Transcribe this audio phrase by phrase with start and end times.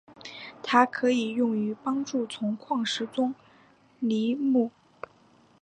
[0.63, 3.35] 它可用于帮助从矿石中分
[4.09, 4.71] 离钼。